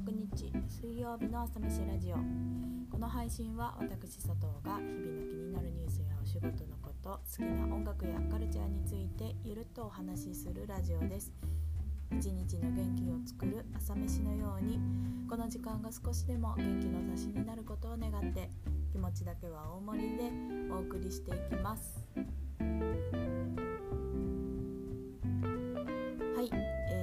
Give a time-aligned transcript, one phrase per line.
[0.00, 2.16] 16日水曜日の朝飯ラジオ。
[2.90, 11.32] この配信は私佐藤が日々の気になるニュースやお仕事のこと好きな音楽やカルチャーについてゆるっとお話しするラジオです。
[12.12, 14.80] 一日の元気を作る朝飯のように
[15.28, 18.48] この時間が少しでも元気の足しになることを願って
[18.90, 20.30] 気持ちだけは大盛りで
[20.72, 22.00] お送りしていきます。
[26.36, 26.99] はいえ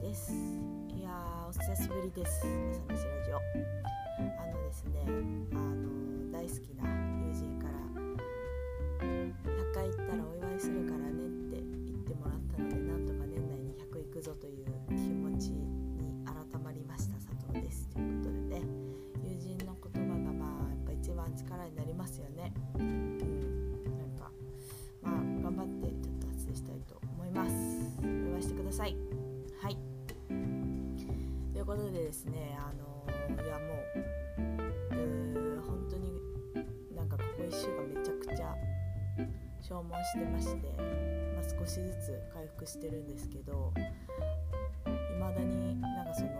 [0.00, 0.32] です。
[0.96, 1.10] いや
[1.46, 2.40] お久しぶりです。
[2.88, 3.40] 朝飯ラジオあ
[4.46, 5.04] のですね
[5.52, 6.88] あの大好きな
[7.28, 7.74] 友人から
[9.06, 14.49] 100回行ったらお祝いするからねって言ってもらったのでなんとか年内に100行くぞという
[32.20, 34.96] ですねあのいやもう
[35.56, 36.20] う本当に
[36.94, 38.54] なんかここ1週間めちゃくちゃ
[39.62, 40.74] 消耗してまして、
[41.34, 43.72] まあ、少しずつ回復してるんですけど
[44.86, 46.30] いまだになんかその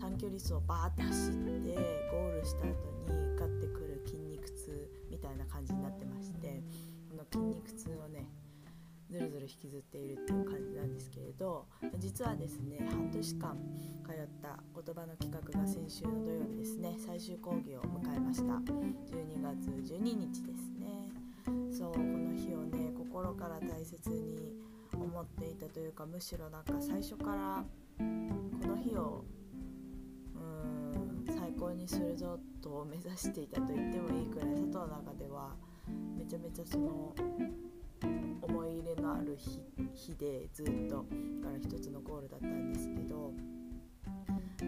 [0.00, 1.74] 短距離走をバーって走って
[2.10, 6.60] ゴールした後にガッてくる筋肉痛みたいな感じになってまして
[7.10, 8.26] この筋肉痛をね
[9.10, 10.44] ずるずる引きずっているっていう
[10.96, 11.66] ですけれど
[11.98, 13.56] 実はですね半年間
[14.04, 18.54] 通った言葉の企画が先週の土曜日ですね最終講義を迎えました。
[18.54, 21.12] 12月12日ですね。
[21.70, 24.54] そうこの日をね心から大切に
[24.94, 27.64] 思っていたというかむしろなんか最初から
[27.98, 29.24] この日を
[30.34, 35.54] うーん最高にするぞと目指していたと言ってもいいくらい佐藤の中では
[36.16, 37.14] めちゃめちゃその
[39.00, 39.36] のある
[39.94, 40.96] 日でずっと
[41.42, 43.32] から一つのゴールだったんですけど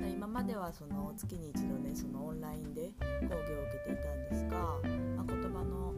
[0.09, 2.93] 今まではその月に一度ねそのオンラインで
[3.29, 4.59] 講義を受けていたんですが、
[5.17, 5.95] まあ、言葉の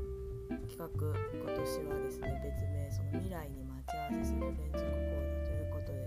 [0.68, 5.98] 企画今年はですね別名その未来に待ち合わせする連続講座ということで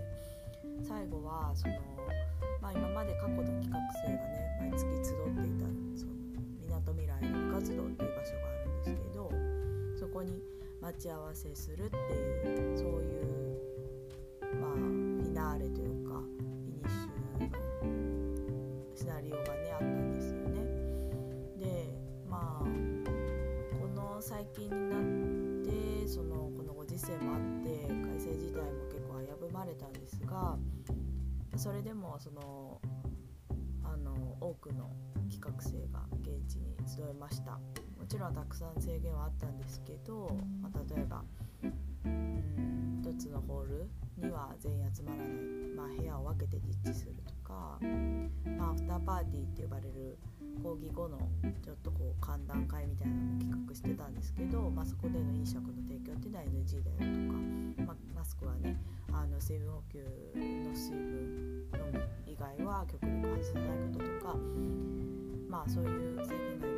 [0.82, 1.93] 最後はその、
[10.84, 13.58] 待ち合わせするっていうそういう
[14.60, 20.60] まあフィナーレというかフィニッシュのシナリオがねあったんですよね。
[21.58, 21.94] で
[22.28, 22.64] まあ
[23.80, 30.58] この最近になってそのこのご時世もあって改正自体も結構危ぶまれたんですが
[31.56, 32.78] それでもその
[33.82, 34.90] あの多くの
[35.30, 37.58] 企画生が現地に集えました。
[38.14, 40.30] ちろんたくさん制限はあったんですけど、
[40.62, 41.24] まあ、例えば
[42.04, 45.26] 1つのホールには全員集まらない、
[45.74, 47.80] まあ、部屋を分けて実地するとか、
[48.56, 50.16] まあ、アフターパーティーって呼ばれる
[50.62, 51.18] 講義後の
[51.64, 57.10] ちょっとこう歓談会みたいなのも企画してたんですけど、まあ、そこでの飲食の提供っていうのは NG だよ
[57.82, 58.78] とか、まマスクはね
[59.10, 64.36] あの水分補給の水分飲む以外は極力外さないこととか
[65.48, 66.73] まあそういう制限が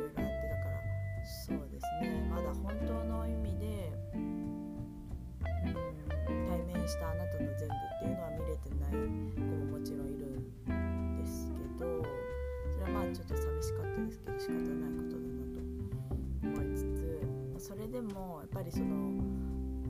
[6.87, 8.91] したあなたの全部っていうのは見れてない
[9.35, 12.01] 子ももちろんいるんですけど
[12.71, 15.67] それはまあちょっと寂しかったですけど仕方ないことだなと
[16.47, 16.87] 思いつ
[17.59, 19.19] つそれでもやっぱりその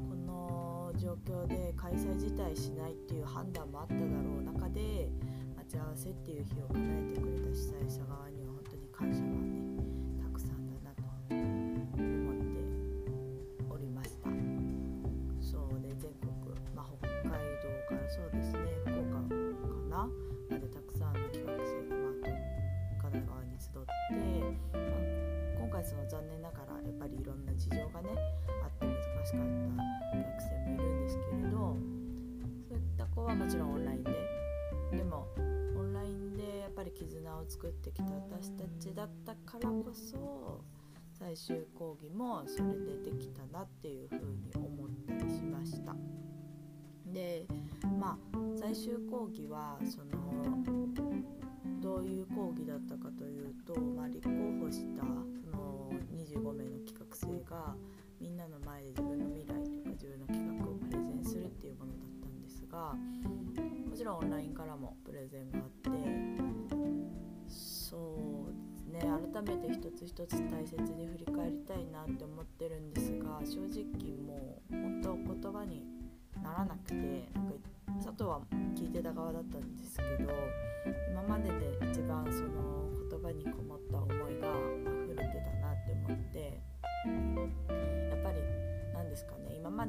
[0.09, 5.09] この状況で開催自体しないっていう判断もあっただろう中で
[5.55, 8.26] 待ち合わせっていう日を叶えてくれた主催者側
[26.87, 28.09] やっぱりいろんな事情がね
[28.63, 28.95] あって難
[29.25, 29.77] しかった
[30.17, 31.77] 学生もいるんですけれど
[32.69, 34.11] そういった子はもちろんオンラインで
[34.97, 35.27] でも
[35.77, 40.63] オンラインでやっぱり絆を作ってきた私たちだったからこそ
[41.19, 45.95] 最終講義もそれでできたなっていうふうに思ったりしました。
[47.05, 47.47] で
[47.99, 50.27] まあ最終講義はその
[51.81, 54.29] どういう講義だったかというと、まあ、立候
[54.59, 55.03] 補した
[56.27, 57.75] 25名の企画生が
[58.19, 62.93] みんなの前で自分の未来とか自分の企画をプレゼンするっていうものだったんですが
[63.89, 65.89] もちろんオンラインからもプレゼンがあって
[67.47, 68.99] そうですね
[69.33, 75.85] 改めて一つ一つ大切に振り返りたいなって思ってるんですが正直もう本当言葉に
[76.43, 76.95] ならなくて
[77.33, 77.53] なんか
[78.03, 78.41] 佐藤は
[78.75, 80.31] 聞いてた側だったんですけど
[81.11, 84.16] 今までで一番その言葉にこもった思い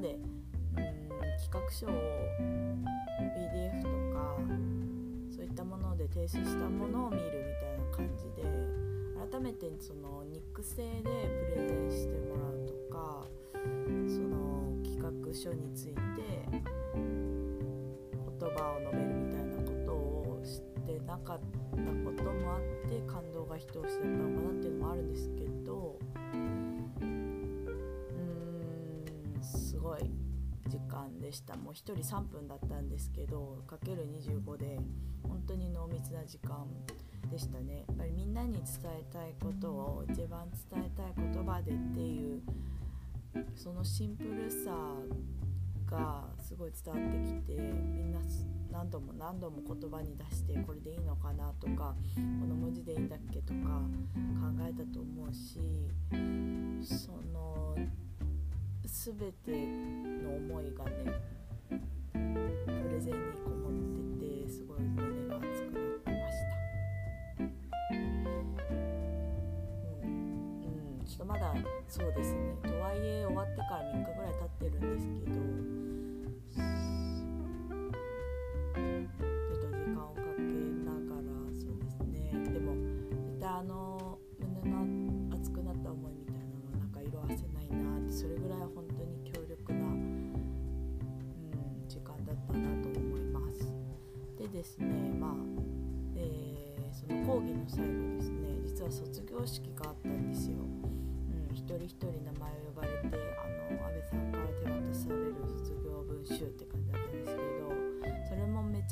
[0.00, 0.19] で
[0.77, 1.09] うん
[1.39, 1.91] 企画書を
[3.35, 4.37] PDF とか
[5.31, 8.43] そういったもので提出したものを見るみたいな感じで
[9.31, 13.27] 改めてそのニック製でプレゼンしてもらうとか
[14.09, 16.00] その企画書について
[16.93, 25.48] 言葉を述べるみたいなことを知ってなかったこともあって感動が一押しだったのかなっていうのもあるんですけど
[29.88, 30.11] ごい
[30.67, 31.56] 時間でした。
[31.56, 34.79] もう1人3分だったんですけどかける25で
[35.23, 36.67] 本当に濃密な時間
[37.31, 37.85] でしたね。
[37.88, 42.43] やっぱりみんなに伝えたいことを一番伝えたい言葉でっていう
[43.56, 44.70] そのシンプルさ
[45.90, 48.20] がすごい伝わってきてみんな
[48.70, 55.58] 何度も何度も言葉に出してこれでいいのかなとかこの文字でいいんだっけとか考えたと思うし
[56.82, 57.75] その
[58.90, 59.52] 全て
[60.25, 60.90] の思いがね
[62.11, 62.19] プ
[62.90, 63.73] レゼンにこもっ
[64.19, 67.44] ててすごい胸が熱くなってました。
[67.44, 68.06] うん、
[70.64, 71.55] うん、ちょっとまだ
[71.87, 72.56] そうですね。
[72.62, 75.88] とはいえ終わってから3日ぐらい経ってるんですけど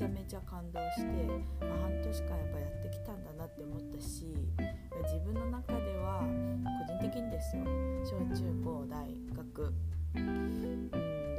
[0.07, 1.03] ゃめちゃ感動して、
[1.67, 4.27] まあ、半年間やっぱやってきたんだなって思ったし
[5.03, 6.23] 自分の中では
[6.87, 7.65] 個人的にですよ
[8.05, 9.07] 小中高大
[9.37, 9.75] 学
[10.15, 10.97] うんど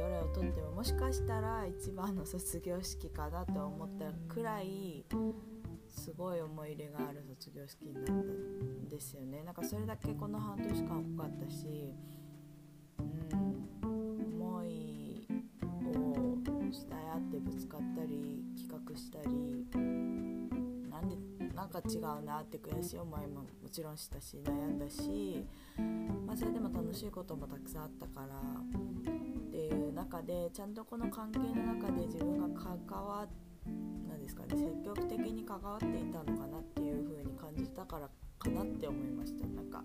[0.08, 5.04] れをとってももしかしたら一番の卒業式かなと思ったくらい
[5.88, 9.42] すごい思い入れがある卒業式になったんですよね。
[9.42, 11.94] なんかそれだけこの半年間多かったし、
[13.00, 15.26] うん、思い
[15.86, 16.28] を
[16.70, 18.37] 伝え合ってぶつかったり
[18.78, 19.28] 企画したり
[20.90, 21.16] なんで
[21.54, 25.44] なんか違うなって悔しい思いももちろんしたし悩んだし、
[26.26, 28.26] まあ、それでも楽しいこともたくさんあったから。
[29.48, 33.26] っていう中でちゃんとこの関係の中で自分が関わ
[34.08, 38.08] なんですかね積極的に関わっていたのかなっていう風に感じたから
[38.38, 39.46] かなって思いました。
[39.48, 39.82] なんか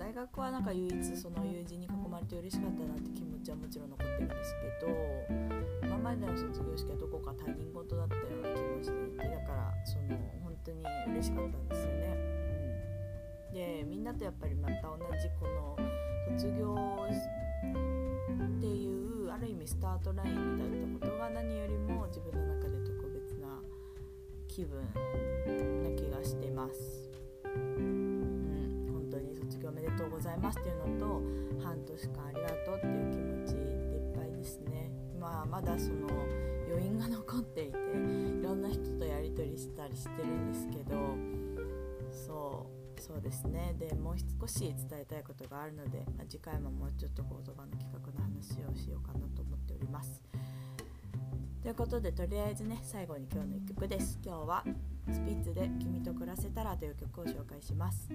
[0.00, 10.82] 大学はなんか唯一その友人に囲まれて嬉しかったなって気持ちはもちろん残ってるんですけど今までの卒業式はどこか他人事だったような気もしていてだからその本当に
[11.12, 12.16] 嬉しかったんですよね、
[13.48, 15.76] うん、でみんなとやっぱりまた同じこの
[16.32, 16.74] 卒業
[17.04, 23.48] っていうある意味スタートラインに立ったことが何よりも自分の中で特別な
[24.48, 24.80] 気分
[25.84, 27.09] な気がしてます。
[30.10, 31.22] うございますっていうのと
[31.62, 34.90] 半年間ありがとうっていう気持ちでいっぱいですね。
[35.18, 36.08] まあまだその
[36.68, 40.96] 余韻が残っていていろんな人とやり取りしたりしてるんですけど
[42.10, 43.74] そうそうですね。
[43.78, 50.20] でもう少し伝えたいことがあるので、まあ、次回ももうちょっと言葉の企画の話をしようかなと思っております。
[51.62, 54.18] ということでとりあえずね最後に今日の1曲です。
[54.24, 54.64] 今日は
[55.10, 58.08] スピッツで「君と暮らせたら」という曲を紹介します。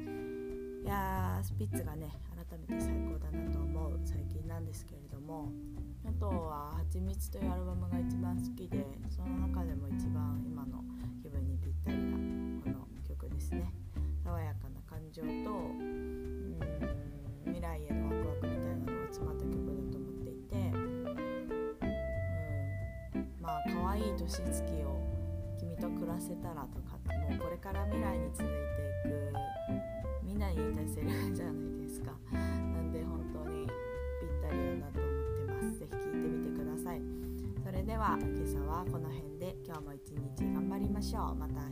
[0.86, 2.12] やースピッツがね
[2.50, 5.52] 改めて最高だなと思う最近なんですけれども
[6.08, 10.84] あとは「はちみつ」というアルバムが一番好きでその中でも一番今の
[11.22, 12.12] 気分にぴったりな
[12.62, 13.72] この曲ですね。
[14.24, 15.32] 爽やかな感情とう
[15.84, 16.60] ん
[17.46, 21.14] 未来へのワクワクみたいなのが詰まった曲だと思っていて、うん、
[23.40, 25.00] まあ可愛い年月を
[25.60, 26.98] 君と暮らせたらとか
[27.30, 28.48] もうこれから未来に続い
[29.04, 29.55] ていく
[30.56, 32.14] いいセリフじゃないですか。
[32.32, 35.80] なんで本当にぴったりだなと思ってます。
[35.80, 37.02] 是非聴いてみてください。
[37.64, 41.36] それでは今朝はこの辺で今日も一日頑張りましょう。
[41.36, 41.65] また